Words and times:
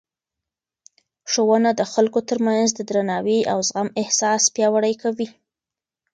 ښوونه 1.31 1.69
د 1.75 1.81
خلکو 1.93 2.19
ترمنځ 2.29 2.69
د 2.73 2.79
درناوي 2.89 3.39
او 3.51 3.57
زغم 3.69 3.87
احساس 4.01 4.41
پیاوړی 4.55 4.93
کوي. 5.01 5.27